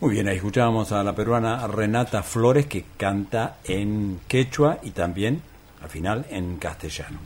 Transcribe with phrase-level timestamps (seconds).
[0.00, 5.40] Muy bien, ahí escuchábamos a la peruana Renata Flores que canta en quechua y también
[5.82, 7.18] al final en castellano.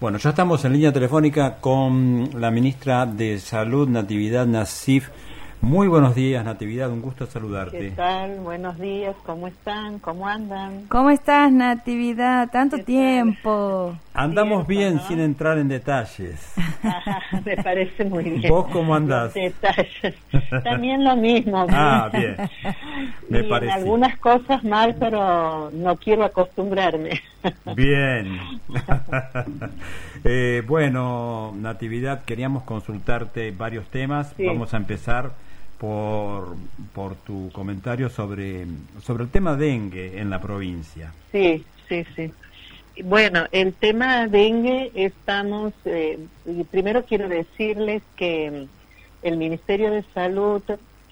[0.00, 5.08] Bueno, ya estamos en línea telefónica con la ministra de Salud, Natividad Nasif
[5.62, 7.78] muy buenos días, Natividad, un gusto saludarte.
[7.78, 8.40] ¿Qué tal?
[8.40, 10.00] Buenos días, ¿cómo están?
[10.00, 10.86] ¿Cómo andan?
[10.88, 12.50] ¿Cómo estás, Natividad?
[12.50, 13.96] Tanto tiempo.
[14.12, 16.52] Andamos bien sin entrar en detalles.
[17.46, 18.50] me parece muy bien.
[18.50, 19.34] ¿Vos cómo andás?
[19.34, 20.16] Detalles.
[20.64, 21.64] También lo mismo.
[21.74, 22.36] Ah, bien.
[23.28, 23.72] Me parece.
[23.72, 27.22] algunas cosas mal, pero no quiero acostumbrarme.
[27.76, 28.38] Bien.
[30.24, 34.34] eh, bueno, Natividad, queríamos consultarte varios temas.
[34.38, 35.30] Vamos a empezar
[35.82, 36.54] por,
[36.94, 38.66] por tu comentario sobre,
[39.02, 41.12] sobre el tema dengue en la provincia.
[41.32, 42.32] Sí, sí, sí.
[43.02, 46.20] Bueno, el tema dengue estamos, eh,
[46.70, 48.68] primero quiero decirles que
[49.24, 50.62] el Ministerio de Salud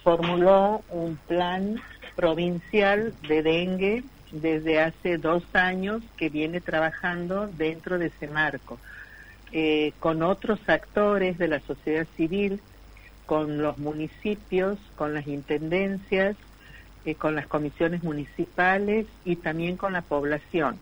[0.04, 1.80] formuló un plan
[2.14, 8.78] provincial de dengue desde hace dos años que viene trabajando dentro de ese marco,
[9.50, 12.60] eh, con otros actores de la sociedad civil
[13.30, 16.34] con los municipios, con las intendencias,
[17.04, 20.80] eh, con las comisiones municipales y también con la población.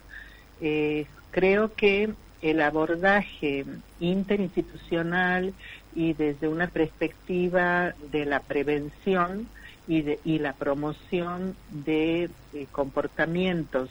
[0.62, 2.08] Eh, creo que
[2.40, 3.66] el abordaje
[4.00, 5.52] interinstitucional
[5.94, 9.46] y desde una perspectiva de la prevención
[9.86, 11.54] y, de, y la promoción
[11.84, 13.90] de eh, comportamientos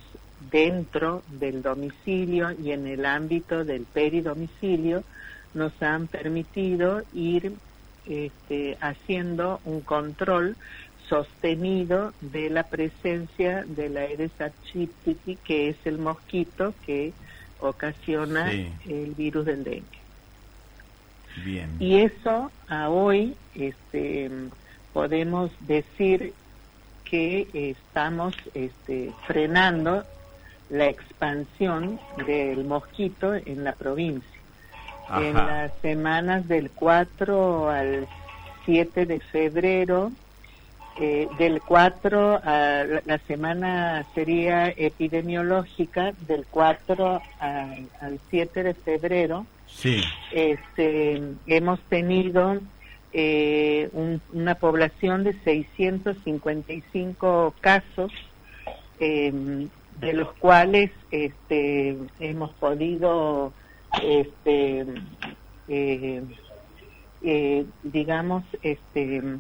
[0.49, 5.03] dentro del domicilio y en el ámbito del peridomicilio
[5.53, 7.53] nos han permitido ir
[8.07, 10.55] este, haciendo un control
[11.09, 17.13] sostenido de la presencia de la Aedes aegypti, que es el mosquito que
[17.59, 19.97] ocasiona el virus del dengue.
[21.43, 21.69] Bien.
[21.79, 24.29] Y eso a hoy este,
[24.93, 26.33] podemos decir
[27.05, 30.03] que estamos este, frenando
[30.69, 34.36] la expansión del mosquito en la provincia
[35.15, 38.07] en las semanas del 4 al
[38.65, 40.11] 7 de febrero.
[40.99, 49.45] Eh, del 4 a la, semana sería epidemiológica, del 4 al 7 de febrero.
[49.67, 50.01] Sí.
[50.31, 52.59] Este, hemos tenido
[53.13, 53.91] eh,
[54.33, 58.11] una población de 655 casos,
[58.99, 59.69] em,
[59.99, 63.53] de los cuales este, hemos podido
[64.03, 64.85] este
[65.67, 66.23] eh,
[67.21, 69.39] eh, digamos este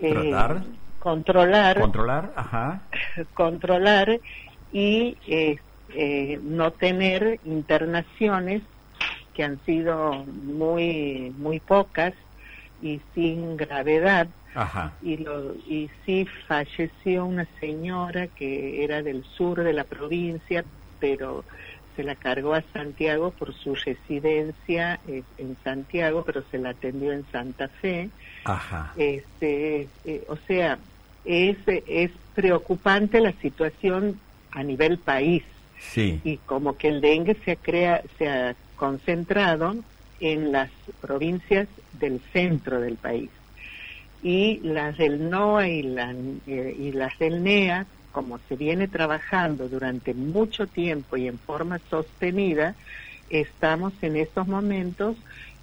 [0.00, 0.34] eh,
[0.98, 1.80] controlar.
[1.80, 2.82] Controlar ajá.
[3.34, 4.20] Controlar
[4.72, 5.16] y
[6.42, 8.62] no tener internaciones
[9.32, 12.12] que han sido muy muy pocas
[12.82, 14.28] y sin gravedad.
[14.54, 14.94] Ajá.
[15.02, 20.64] y lo y sí falleció una señora que era del sur de la provincia
[20.98, 21.44] pero
[21.96, 27.12] se la cargó a Santiago por su residencia eh, en Santiago, pero se la atendió
[27.12, 28.10] en Santa Fe.
[28.44, 28.92] Ajá.
[28.96, 30.78] Este, eh, o sea,
[31.24, 34.20] es, es preocupante la situación
[34.52, 35.42] a nivel país.
[35.78, 36.20] Sí.
[36.22, 39.76] Y como que el dengue se ha, crea, se ha concentrado
[40.20, 40.70] en las
[41.00, 43.30] provincias del centro del país.
[44.22, 46.14] Y las del NOA y, la,
[46.46, 51.78] eh, y las del NEA como se viene trabajando durante mucho tiempo y en forma
[51.90, 52.74] sostenida,
[53.28, 55.18] estamos en estos momentos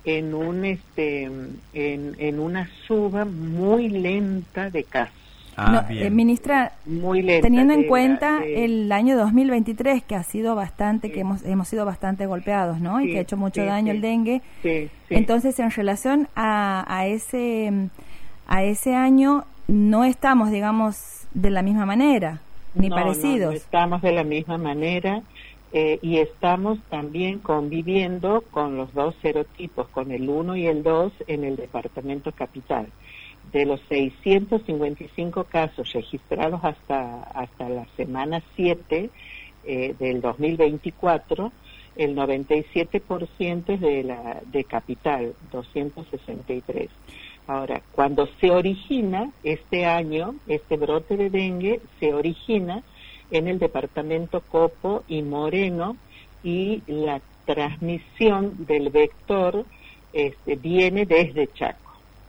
[0.06, 1.32] en un este
[1.74, 5.16] en, una suba muy lenta de casos.
[5.58, 11.22] Ah, eh, ministra, muy teniendo en cuenta el año 2023 que ha sido bastante, que
[11.22, 13.02] hemos, hemos sido bastante golpeados, ¿no?
[13.02, 14.44] y que ha hecho mucho daño el dengue.
[15.10, 17.90] Entonces, en relación a, a ese
[18.46, 22.42] a ese año no estamos, digamos, de la misma manera,
[22.76, 23.52] ni parecidos.
[23.52, 25.22] No, estamos de la misma manera
[25.72, 31.14] eh, y estamos también conviviendo con los dos serotipos, con el 1 y el 2
[31.28, 32.88] en el departamento capital.
[33.52, 39.10] De los 655 casos registrados hasta, hasta la semana 7
[39.66, 41.52] eh, del 2024,
[41.96, 46.90] el 97% es de, la, de capital, 263.
[47.48, 52.84] Ahora, cuando se origina este año, este brote de dengue se origina
[53.32, 55.98] en el departamento Copo y Moreno
[56.44, 59.66] y la transmisión del vector
[60.14, 61.80] este, viene desde Chaco.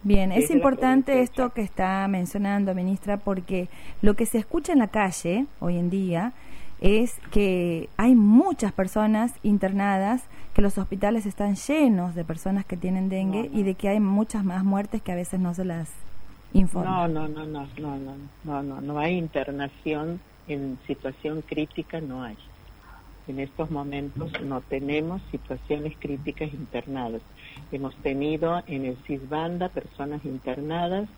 [0.03, 3.69] Bien, es importante esto que está mencionando, ministra, porque
[4.03, 6.33] lo que se escucha en la calle hoy en día
[6.81, 13.09] es que hay muchas personas internadas, que los hospitales están llenos de personas que tienen
[13.09, 15.91] dengue y de que hay muchas más muertes que a veces no se las
[16.53, 17.13] informan.
[17.15, 22.37] No, no, no, no, no, no, no, no hay internación en situación crítica, no hay.
[23.27, 27.23] En estos momentos no tenemos situaciones críticas internadas.
[27.73, 31.09] Hemos tenido en el CISBANDA personas internadas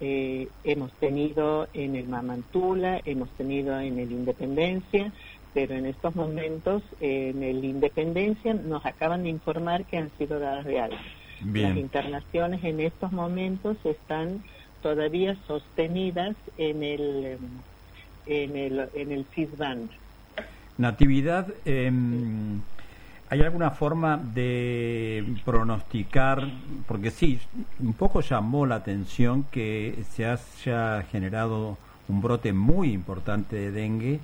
[0.00, 5.12] eh, hemos tenido en el Mamantula, hemos tenido en el Independencia,
[5.54, 10.64] pero en estos momentos en el Independencia nos acaban de informar que han sido dadas
[10.64, 10.98] de alta.
[11.52, 14.42] Las internaciones en estos momentos están
[14.82, 17.38] todavía sostenidas en el
[18.26, 19.88] en el en el CISBAN.
[20.76, 21.90] Natividad, eh,
[23.30, 26.48] ¿Hay alguna forma de pronosticar?
[26.86, 27.38] Porque sí,
[27.78, 31.76] un poco llamó la atención que se haya generado
[32.08, 34.20] un brote muy importante de dengue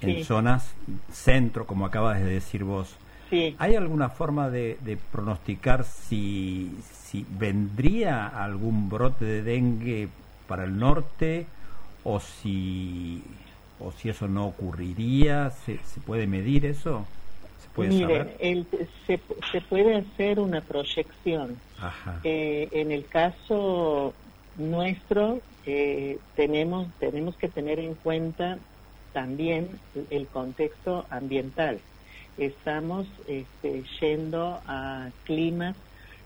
[0.00, 0.74] en zonas
[1.12, 2.96] centro, como acabas de decir vos.
[3.58, 10.08] ¿Hay alguna forma de, pronosticar si, si vendría algún brote de dengue
[10.48, 11.46] para el norte
[12.04, 13.22] o si,
[13.78, 15.50] o si eso no ocurriría?
[15.50, 17.06] ¿Se, se puede medir eso?
[17.76, 18.36] Mire,
[19.06, 19.20] se,
[19.50, 21.56] se, puede hacer una proyección.
[22.22, 24.14] Eh, en el caso
[24.56, 28.58] nuestro, eh, tenemos, tenemos que tener en cuenta
[29.12, 29.68] también
[30.10, 31.80] el contexto ambiental.
[32.36, 35.76] Estamos este, yendo a climas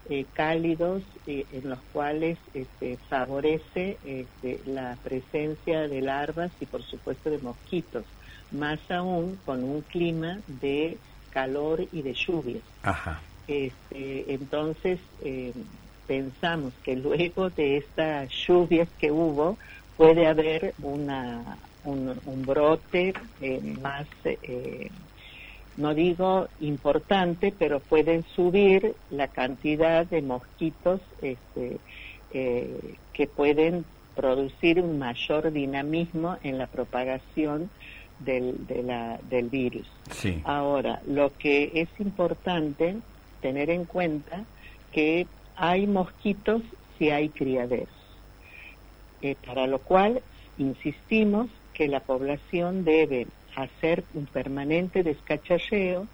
[0.09, 7.31] eh, cálidos en los cuales este, favorece este, la presencia de larvas y por supuesto
[7.31, 8.05] de mosquitos,
[8.53, 10.97] más aún con un clima de
[11.37, 12.61] calor y de lluvia.
[13.47, 15.53] Este, entonces, eh,
[16.06, 19.59] pensamos que luego de estas lluvias que hubo,
[19.99, 23.12] puede haber una, un, brote
[23.43, 24.91] eh, más, eh,
[25.77, 31.77] no digo importante, pero pueden subir la cantidad de mosquitos este,
[32.33, 33.85] que pueden
[34.15, 37.69] producir un mayor dinamismo en la propagación
[38.19, 39.87] del, de la, del virus.
[40.45, 42.97] Ahora, lo que es importante
[43.41, 44.45] tener en cuenta
[44.93, 45.27] que
[45.57, 46.63] hay mosquitos
[46.99, 47.89] si hay criaderos,
[49.23, 50.23] eh, para lo cual
[50.59, 56.07] insistimos que la población debe hacer un permanente descacharreo,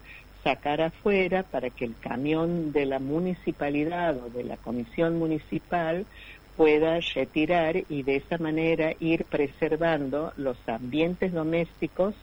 [0.43, 6.05] sacar afuera para que el camión de la municipalidad o de la comisión municipal
[6.55, 12.15] pueda retirar y de esa manera ir preservando los ambientes domésticos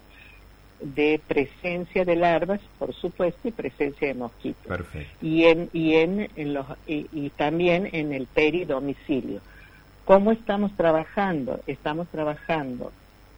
[0.81, 4.81] de presencia de larvas, por supuesto, y presencia de mosquitos.
[5.21, 9.41] Y en y en, los y, también en el peridomicilio.
[10.05, 11.61] ¿Cómo estamos trabajando?
[11.67, 12.93] Estamos trabajando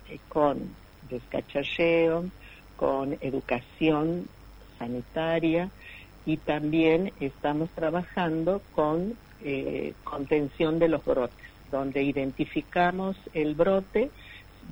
[0.08, 0.70] eh, con
[1.10, 2.24] descachalleo,
[2.76, 4.26] con educación
[4.78, 5.70] sanitaria
[6.24, 11.36] y también estamos trabajando con eh, contención de los brotes,
[11.70, 14.10] donde identificamos el brote,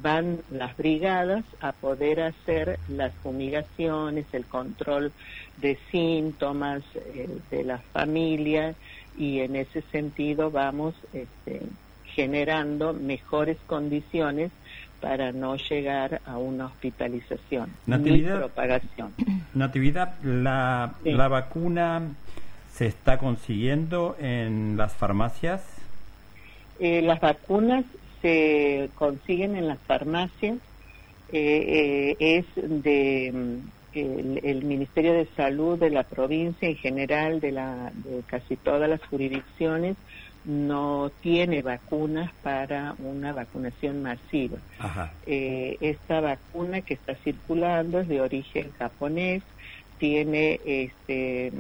[0.03, 5.13] van las brigadas a poder hacer las fumigaciones, el control
[5.59, 8.75] de síntomas eh, de la familia
[9.19, 11.63] y en ese sentido vamos este,
[12.05, 14.51] generando mejores condiciones
[15.01, 19.15] para no llegar a una hospitalización Natividad, propagación.
[19.55, 22.03] Natividad, la, la vacuna
[22.75, 25.63] se está consiguiendo en las farmacias?
[26.79, 27.85] Eh, las vacunas
[28.23, 30.59] se consiguen en las farmacias.
[31.33, 32.47] Eh, eh, es
[32.83, 38.57] de mm, el, Ministerio de Salud de la provincia en general, de, la, de casi
[38.57, 39.97] todas las jurisdicciones,
[40.47, 44.57] no tiene vacunas para una vacunación masiva.
[45.27, 49.43] esta vacuna que está circulando es de origen japonés,
[49.99, 51.53] tiene este,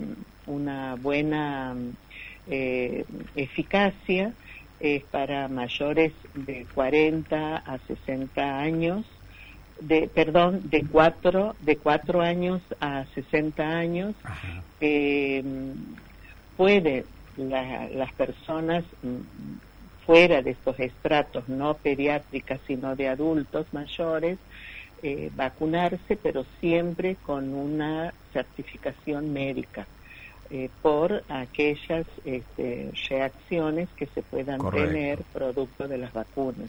[0.47, 1.75] una buena
[2.49, 3.04] eh,
[3.37, 4.32] eficacia
[4.80, 9.04] es para mayores de 40 a 60 años,
[9.80, 14.14] de, perdón, de 4, de 4 años a 60 años.
[14.80, 15.44] Eh,
[16.56, 17.04] puede
[17.37, 24.38] las personas mm, fuera de estos estratos, no pediátricas, sino de adultos mayores,
[25.02, 29.87] eh, vacunarse, pero siempre con una certificación médica.
[30.52, 36.69] Eh, por aquellas este, reacciones que se puedan tener producto de las vacunas.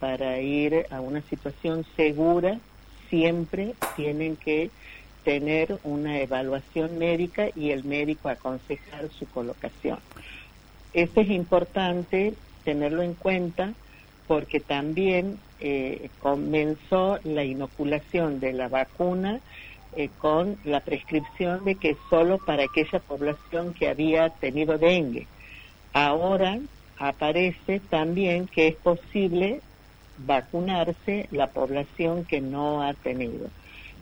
[0.00, 2.58] Para ir a una situación segura,
[3.08, 4.70] siempre tienen que
[5.24, 9.98] tener una evaluación médica y el médico aconsejar su colocación.
[10.92, 13.72] Esto es importante tenerlo en cuenta
[14.26, 19.40] porque también eh, comenzó la inoculación de la vacuna
[19.96, 25.26] eh, con la prescripción de que solo para aquella población que había tenido dengue.
[25.92, 26.58] Ahora
[26.98, 29.60] aparece también que es posible
[30.18, 33.48] vacunarse la población que no ha tenido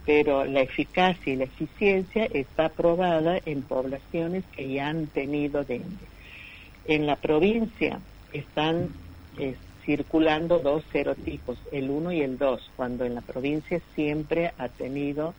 [0.07, 6.07] pero la eficacia y la eficiencia está aprobada en poblaciones que ya han tenido dengue.
[6.87, 8.01] En la provincia
[8.33, 8.91] están
[9.39, 14.69] eh, circulando dos serotipos, el 1 y el 2, cuando en la provincia siempre ha
[14.69, 15.35] tenido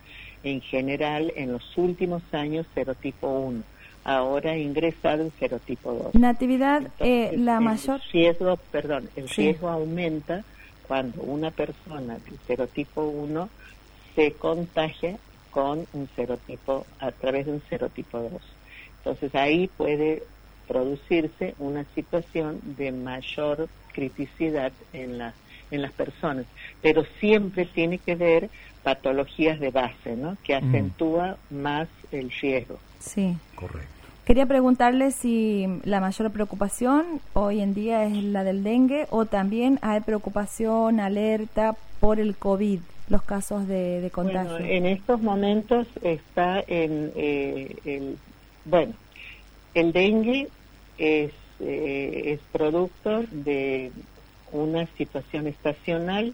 [0.45, 3.63] en general en los últimos años serotipo 1.
[4.03, 6.15] Ahora ha ingresado el serotipo 2.
[6.15, 7.99] Natividad, eh, la mayor...
[8.13, 10.43] riesgo, perdón, el riesgo aumenta
[10.87, 13.49] cuando una persona de serotipo 1
[14.13, 15.17] se contagia
[15.49, 18.31] con un serotipo, a través de un serotipo 2.
[18.99, 20.21] Entonces ahí puede
[20.67, 25.33] producirse una situación de mayor criticidad en las
[25.71, 26.45] en las personas,
[26.81, 28.49] pero siempre tiene que ver
[28.83, 30.37] patologías de base, ¿no?
[30.43, 30.67] Que mm.
[30.67, 32.77] acentúa más el riesgo.
[32.99, 33.35] Sí.
[33.55, 33.89] Correcto.
[34.25, 39.77] Quería preguntarle si la mayor preocupación hoy en día es la del dengue o también
[39.83, 42.79] hay preocupación, alerta por el COVID
[43.09, 44.57] los casos de, contagio?
[44.57, 48.17] en estos momentos está en eh, el,
[48.65, 48.93] bueno,
[49.75, 50.49] el dengue
[50.97, 53.91] es, eh, es producto de
[54.55, 56.33] una situación estacional,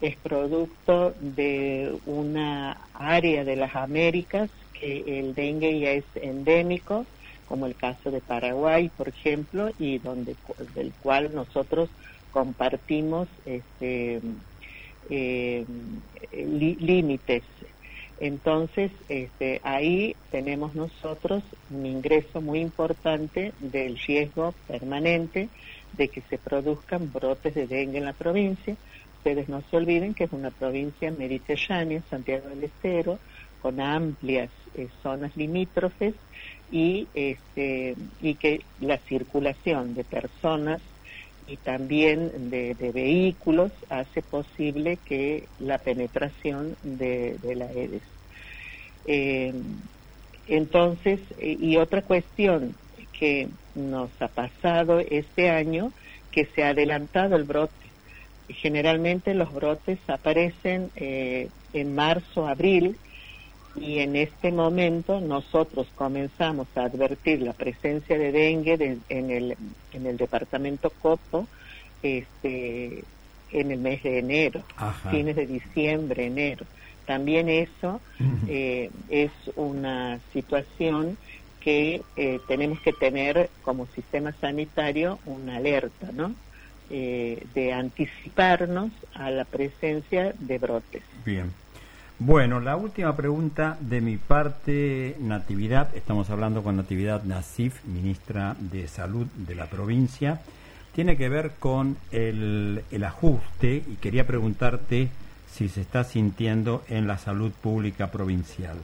[0.00, 7.06] es producto de una área de las Américas que el dengue ya es endémico,
[7.48, 10.36] como el caso de Paraguay, por ejemplo, y donde
[10.74, 11.88] del cual nosotros
[12.32, 14.20] compartimos este
[15.10, 15.64] eh,
[16.32, 17.42] límites.
[18.20, 25.48] Entonces, este, ahí tenemos nosotros un ingreso muy importante del riesgo permanente
[25.96, 28.76] de que se produzcan brotes de dengue en la provincia.
[29.18, 33.18] Ustedes no se olviden que es una provincia mediterránea, Santiago del Estero,
[33.62, 36.14] con amplias eh, zonas limítrofes
[36.70, 40.82] y, este, y que la circulación de personas
[41.46, 48.02] y también de, vehículos hace posible que la penetración de, la EDES.
[49.06, 49.52] Eh,
[50.48, 52.74] entonces, y otra cuestión
[53.18, 55.92] que nos ha pasado este año,
[56.30, 57.72] que se ha adelantado el brote.
[58.48, 62.96] Generalmente los brotes aparecen eh, en marzo, abril,
[63.76, 69.56] y en este momento nosotros comenzamos a advertir la presencia de dengue en, el,
[69.92, 71.48] en el departamento Copo
[72.02, 73.02] este,
[73.50, 74.62] en el mes de enero,
[75.10, 76.66] fines de diciembre, enero.
[77.06, 78.00] También eso
[78.48, 81.18] eh, es una situación
[81.64, 86.34] que eh, tenemos que tener como sistema sanitario una alerta, ¿no?
[86.90, 91.02] Eh, de anticiparnos a la presencia de brotes.
[91.24, 91.50] Bien.
[92.18, 98.86] Bueno, la última pregunta de mi parte, Natividad, estamos hablando con Natividad Nasif, ministra de
[98.86, 100.40] Salud de la provincia,
[100.94, 105.08] tiene que ver con el, ajuste y quería preguntarte
[105.50, 108.76] si se está sintiendo en la salud pública provincial.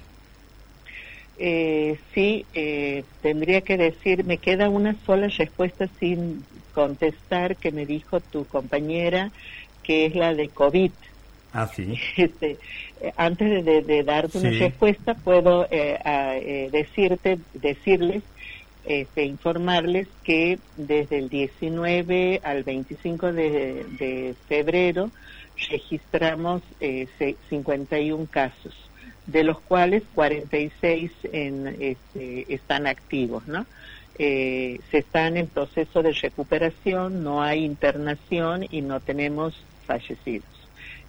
[1.42, 6.44] Eh, sí, eh, tendría que decir, me queda una sola respuesta sin
[6.74, 9.30] contestar que me dijo tu compañera,
[9.82, 10.92] que es la de COVID.
[11.52, 11.98] Ah, sí.
[12.16, 12.58] Este,
[13.00, 18.22] eh, antes de, darte una respuesta, puedo eh, eh, decirte, decirles,
[18.84, 25.10] este, informarles que desde el 19 al 25 de, febrero
[25.70, 26.62] registramos
[27.50, 28.74] 51 casos,
[29.30, 33.66] de los cuales 46 en, este, están activos, ¿no?
[34.18, 39.54] se están en proceso de recuperación, no hay internación y no tenemos
[39.86, 40.44] fallecidos.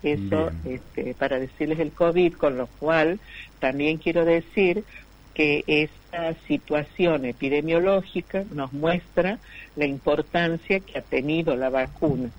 [0.02, 3.20] Eso este, para decirles el COVID, con lo cual
[3.60, 4.84] también quiero decir
[5.34, 9.40] que esta situación epidemiológica nos muestra
[9.76, 12.30] la importancia que ha tenido la vacuna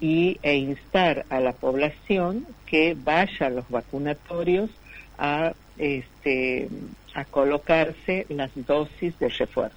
[0.00, 4.70] y, e instar a la población que vaya a los vacunatorios
[5.18, 6.68] a, este,
[7.14, 9.76] a colocarse las dosis de refuerzo.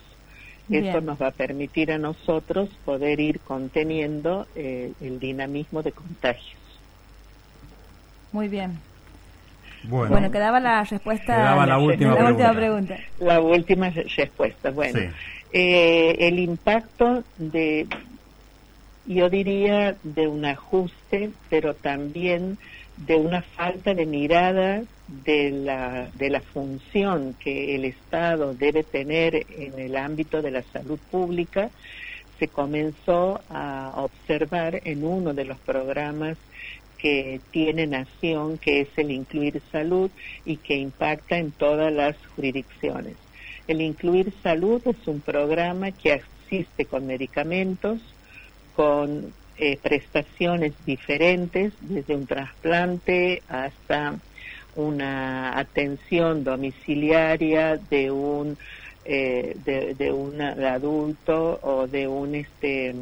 [0.70, 6.58] Eso nos va a permitir a nosotros poder ir conteniendo eh, el dinamismo de contagios.
[8.32, 8.80] Muy bien.
[9.84, 11.66] Bueno, quedaba la respuesta.
[11.66, 12.16] la, última,
[12.54, 12.98] pregunta.
[13.20, 14.72] La última respuesta.
[14.72, 15.00] Bueno,
[15.52, 17.88] eh, el impacto de,
[19.06, 22.58] yo diría, de un ajuste, pero también
[22.98, 29.46] de una falta de mirada de la, de la función que el Estado debe tener
[29.58, 31.70] en el ámbito de la salud pública,
[32.40, 36.38] se comenzó a observar en uno de los programas
[36.98, 40.10] que tiene Nación, que es el Incluir Salud
[40.46, 43.16] y que impacta en todas las jurisdicciones.
[43.68, 48.00] El Incluir Salud es un programa que asiste con medicamentos,
[48.76, 54.20] con eh, prestaciones diferentes, desde un trasplante hasta
[54.76, 58.58] una atención domiciliaria de un
[59.06, 62.96] eh, de, un adulto o de un este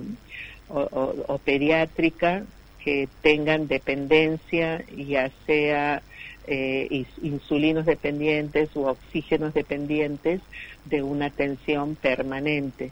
[0.68, 2.44] o, pediátrica
[2.84, 6.02] que tengan dependencia ya sea
[6.48, 10.42] eh, insulinos dependientes u oxígenos dependientes
[10.86, 12.92] de una atención permanente.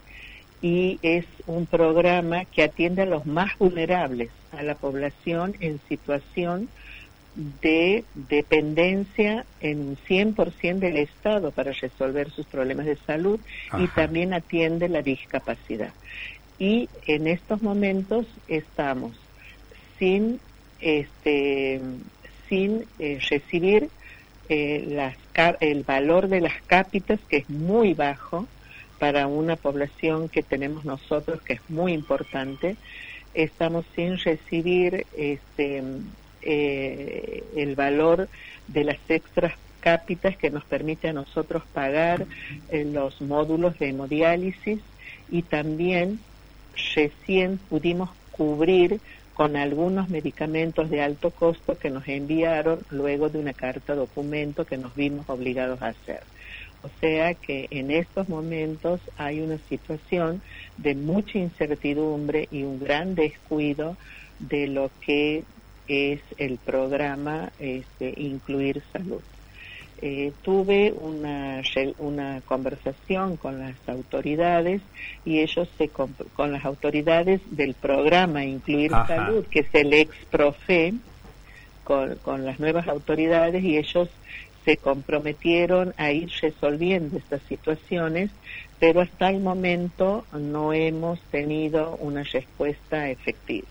[0.62, 6.68] Y es un programa que atiende a los más vulnerables, a la población en situación
[7.62, 13.40] de dependencia en un 100% del Estado para resolver sus problemas de salud
[13.78, 15.92] y también atiende la discapacidad.
[16.58, 19.12] Y en estos momentos estamos
[19.98, 20.40] sin
[20.80, 21.80] este
[22.48, 23.88] sin eh, recibir
[24.48, 25.16] eh, las,
[25.60, 28.46] el valor de las cápitas que es muy bajo
[28.98, 32.76] para una población que tenemos nosotros que es muy importante
[33.34, 35.82] estamos sin recibir este
[36.42, 38.28] eh, el valor
[38.68, 42.26] de las extras cápitas que nos permite a nosotros pagar
[42.70, 44.80] eh, los módulos de hemodiálisis
[45.30, 46.20] y también
[46.94, 49.00] recién pudimos cubrir
[49.34, 54.76] con algunos medicamentos de alto costo que nos enviaron luego de una carta documento que
[54.76, 56.20] nos vimos obligados a hacer.
[56.82, 60.42] O sea que en estos momentos hay una situación
[60.76, 63.96] de mucha incertidumbre y un gran descuido
[64.38, 65.44] de lo que
[65.90, 69.20] es el programa este, Incluir Salud.
[70.02, 71.62] Eh, tuve una,
[71.98, 74.80] una conversación con las autoridades
[75.26, 80.94] y ellos se con las autoridades del programa Incluir Salud, que es el ex profe,
[81.84, 84.08] con, con las nuevas autoridades y ellos
[84.64, 88.30] se comprometieron a ir resolviendo estas situaciones,
[88.78, 93.66] pero hasta el momento no hemos tenido una respuesta efectiva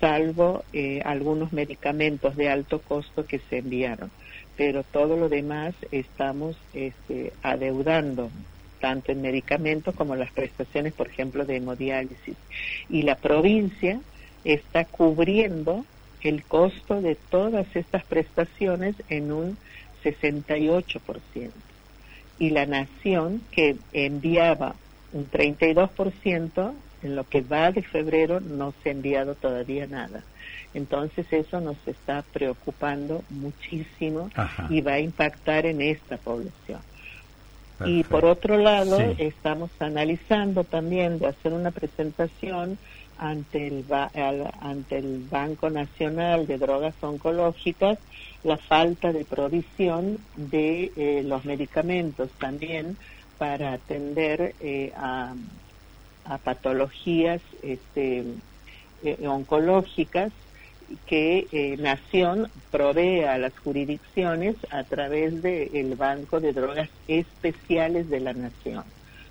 [0.00, 4.10] salvo eh, algunos medicamentos de alto costo que se enviaron.
[4.56, 8.30] Pero todo lo demás estamos este, adeudando,
[8.80, 12.36] tanto en medicamentos como las prestaciones, por ejemplo, de hemodiálisis.
[12.88, 14.00] Y la provincia
[14.44, 15.84] está cubriendo
[16.22, 19.56] el costo de todas estas prestaciones en un
[20.04, 21.50] 68%.
[22.40, 24.74] Y la nación que enviaba
[25.12, 30.22] un 32%, en lo que va de febrero no se ha enviado todavía nada.
[30.74, 34.30] Entonces eso nos está preocupando muchísimo
[34.68, 36.80] y va a impactar en esta población.
[37.84, 42.76] Y por otro lado, estamos analizando también de hacer una presentación
[43.18, 43.84] ante el,
[44.60, 47.98] ante el Banco Nacional de Drogas Oncológicas
[48.44, 52.96] la falta de provisión de eh, los medicamentos también
[53.36, 55.34] para atender eh, a
[56.28, 58.24] a patologías este,
[59.02, 60.32] eh, oncológicas
[61.06, 68.20] que eh, Nación provee a las jurisdicciones a través del Banco de Drogas Especiales de
[68.20, 68.84] la Nación.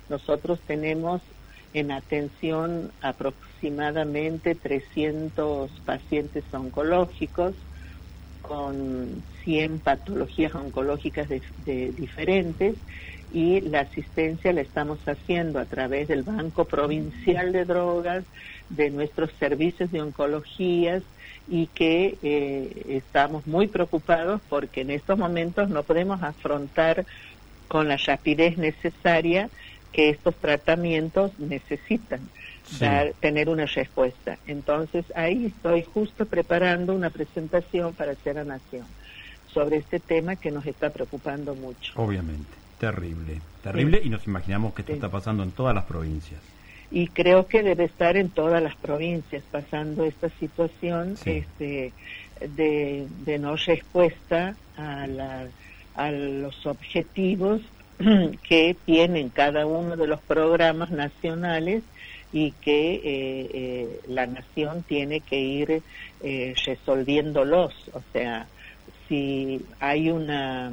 [0.08, 1.20] Nosotros tenemos
[1.74, 7.54] en atención aproximadamente 300 pacientes oncológicos
[8.42, 12.76] con 100 patologías oncológicas de diferentes
[13.32, 18.24] y la asistencia la estamos haciendo a través del Banco Provincial de Drogas,
[18.70, 21.02] de nuestros servicios de oncologías
[21.48, 27.04] y que eh, estamos muy preocupados porque en estos momentos no podemos afrontar
[27.68, 29.48] con la rapidez necesaria
[29.92, 32.20] que estos tratamientos necesitan.
[33.20, 34.38] tener una respuesta.
[34.46, 38.84] Entonces ahí estoy justo preparando una presentación para hacer a Nación
[39.46, 41.92] sobre este tema que nos está preocupando mucho.
[41.96, 42.67] Obviamente.
[42.78, 46.40] Terrible, terrible y nos imaginamos que esto está pasando en todas las provincias.
[46.90, 51.92] Y creo que debe estar en todas las provincias pasando esta situación este,
[52.40, 55.48] de, de no respuesta a, la,
[55.96, 57.60] a los objetivos
[58.48, 61.82] que tienen cada uno de los programas nacionales
[62.32, 65.82] y que eh, eh, la nación tiene que ir
[66.22, 67.74] eh, resolviéndolos.
[67.92, 68.46] O sea,
[69.08, 70.70] si hay una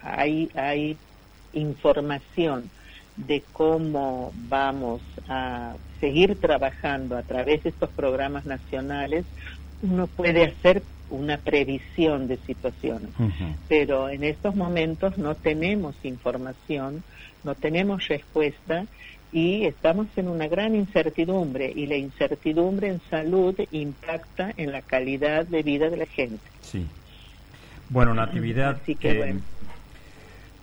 [0.00, 0.96] hay, hay
[1.52, 2.70] información
[3.16, 9.24] de cómo vamos a seguir trabajando a través de estos programas nacionales,
[9.82, 13.10] uno puede hacer una previsión de situaciones.
[13.68, 17.02] Pero en estos momentos no tenemos información,
[17.44, 18.86] no tenemos respuesta
[19.30, 25.46] y estamos en una gran incertidumbre y la incertidumbre en salud impacta en la calidad
[25.46, 26.44] de vida de la gente.
[26.62, 26.86] Sí.
[27.88, 29.40] Bueno, Natividad, Así que, bueno.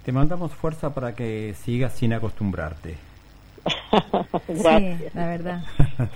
[0.04, 2.98] Te mandamos fuerza para que sigas sin acostumbrarte.
[4.48, 5.64] sí, la verdad.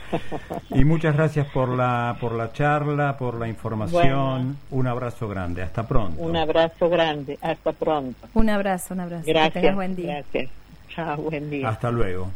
[0.69, 4.57] y muchas gracias por la por la charla, por la información.
[4.71, 5.61] Un abrazo grande.
[5.61, 6.21] Hasta pronto.
[6.21, 7.37] Un abrazo grande.
[7.41, 8.27] Hasta pronto.
[8.33, 9.25] Un abrazo, un abrazo.
[9.27, 9.75] Gracias.
[9.75, 10.23] buen día.
[10.31, 10.51] Gracias.
[10.89, 11.69] Chao, buen día.
[11.69, 12.29] Hasta luego.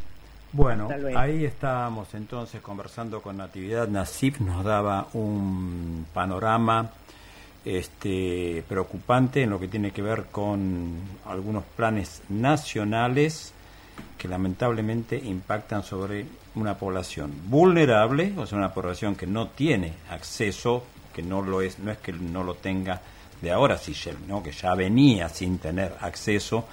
[0.54, 3.88] Bueno, ahí estábamos entonces conversando con Natividad.
[3.88, 6.90] Nasif nos daba un panorama
[7.67, 13.53] este, preocupante en lo que tiene que ver con algunos planes nacionales
[14.17, 16.25] que lamentablemente impactan sobre
[16.56, 21.77] una población vulnerable, o sea, una población que no tiene acceso, que no lo es,
[21.80, 23.01] no es que no lo tenga
[23.41, 26.65] de ahora, sino que ya venía sin tener acceso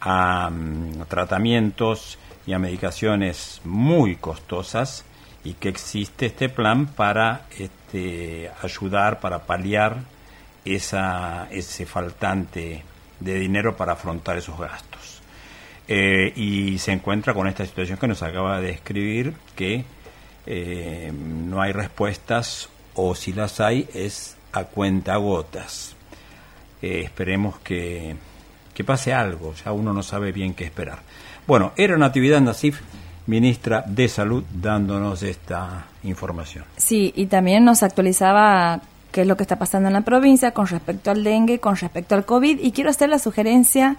[0.00, 5.04] a mm, tratamientos y a medicaciones muy costosas
[5.44, 9.98] y que existe este plan para este, ayudar, para paliar
[10.64, 12.82] esa, ese faltante
[13.18, 15.22] de dinero para afrontar esos gastos.
[15.88, 19.84] Eh, y se encuentra con esta situación que nos acaba de describir, que
[20.46, 25.96] eh, no hay respuestas o si las hay es a cuenta gotas.
[26.80, 28.16] Eh, esperemos que,
[28.72, 31.00] que pase algo, ya uno no sabe bien qué esperar.
[31.46, 32.80] Bueno, era Natividad Nasif,
[33.26, 36.64] ministra de Salud, dándonos esta información.
[36.76, 38.80] Sí, y también nos actualizaba
[39.12, 42.14] qué es lo que está pasando en la provincia con respecto al dengue, con respecto
[42.14, 43.96] al COVID, y quiero hacer la sugerencia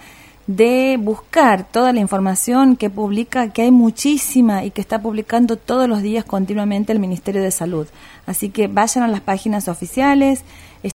[0.47, 5.87] de buscar toda la información que publica, que hay muchísima y que está publicando todos
[5.87, 7.87] los días continuamente el Ministerio de Salud.
[8.25, 10.43] Así que vayan a las páginas oficiales,